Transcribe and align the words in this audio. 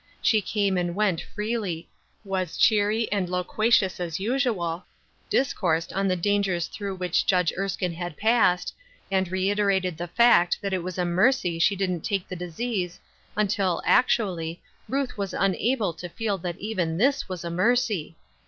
She 0.19 0.41
came 0.41 0.77
and 0.79 0.95
went 0.95 1.21
freely; 1.21 1.87
was 2.25 2.57
cheery 2.57 3.07
and 3.11 3.29
loqua 3.29 3.71
cious, 3.71 3.99
as 3.99 4.19
usual; 4.19 4.83
discoursed 5.29 5.93
on 5.93 6.07
the 6.07 6.15
dangers 6.15 6.65
through 6.65 6.95
which 6.95 7.27
Judge 7.27 7.53
Erskine 7.55 7.93
had 7.93 8.17
passed, 8.17 8.73
and 9.11 9.31
reiterated 9.31 9.99
the 9.99 10.07
fact 10.07 10.57
that 10.63 10.73
it 10.73 10.81
was 10.81 10.97
a 10.97 11.05
mercy 11.05 11.59
she 11.59 11.75
didn't 11.75 12.01
take 12.01 12.27
the 12.27 12.35
disease, 12.35 12.99
until, 13.37 13.79
actually, 13.85 14.59
Ruth 14.89 15.19
was 15.19 15.35
unable 15.35 15.93
£0 15.93 16.09
feel 16.13 16.39
that 16.39 16.57
even 16.57 16.97
this 16.97 17.29
was 17.29 17.43
a 17.43 17.51
mercy 17.51 18.15